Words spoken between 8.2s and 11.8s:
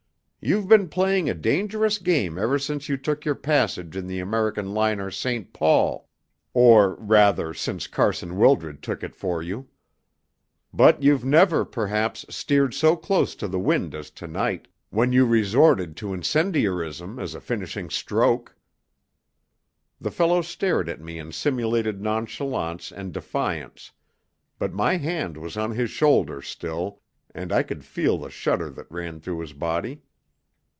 Wildred took it for you), but you've never,